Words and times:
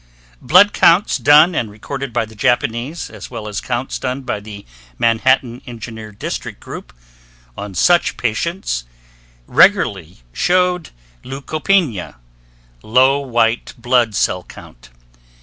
Blood 0.41 0.73
counts 0.73 1.17
done 1.17 1.53
and 1.53 1.69
recorded 1.69 2.11
by 2.11 2.25
the 2.25 2.33
Japanese, 2.33 3.07
as 3.11 3.29
well 3.29 3.47
as 3.47 3.61
counts 3.61 3.99
done 3.99 4.21
by 4.21 4.39
the 4.39 4.65
Manhattan 4.97 5.61
Engineer 5.67 6.11
District 6.11 6.59
Group, 6.59 6.91
on 7.55 7.75
such 7.75 8.17
patients 8.17 8.85
regularly 9.45 10.21
showed 10.33 10.89
leucopenia 11.23 12.15
(low 12.81 13.19
white 13.19 13.75
blood 13.77 14.15
cell 14.15 14.41
count). 14.43 14.89